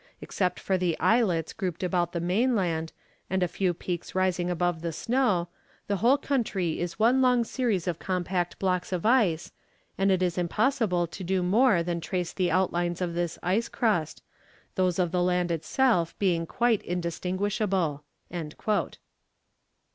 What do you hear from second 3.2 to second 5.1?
and a few peaks rising above the